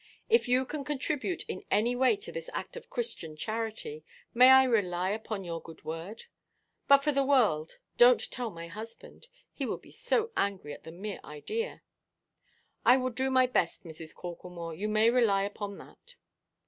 If 0.29 0.47
you 0.47 0.65
can 0.65 0.83
contribute 0.83 1.43
in 1.47 1.63
any 1.69 1.95
way 1.95 2.15
to 2.15 2.31
this 2.31 2.49
act 2.53 2.75
of 2.75 2.89
Christian 2.89 3.35
charity, 3.37 4.03
may 4.33 4.49
I 4.49 4.63
rely 4.63 5.11
upon 5.11 5.43
your 5.43 5.61
good 5.61 5.83
word? 5.85 6.23
But 6.87 7.03
for 7.03 7.11
the 7.11 7.23
world, 7.23 7.77
donʼt 7.99 8.29
tell 8.31 8.49
my 8.49 8.65
husband; 8.67 9.27
he 9.53 9.67
would 9.67 9.81
be 9.83 9.91
so 9.91 10.31
angry 10.35 10.73
at 10.73 10.85
the 10.85 10.91
mere 10.91 11.19
idea." 11.23 11.83
"I 12.83 12.97
will 12.97 13.11
do 13.11 13.29
my 13.29 13.45
best, 13.45 13.83
Mrs. 13.83 14.15
Corklemore; 14.15 14.75
you 14.75 14.89
may 14.89 15.11
rely 15.11 15.43
upon 15.43 15.77
that." 15.77 16.15